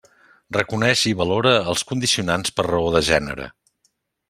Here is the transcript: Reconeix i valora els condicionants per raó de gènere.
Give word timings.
Reconeix 0.55 1.03
i 1.11 1.13
valora 1.19 1.51
els 1.73 1.85
condicionants 1.91 2.57
per 2.61 2.67
raó 2.69 2.89
de 2.97 3.03
gènere. 3.13 3.49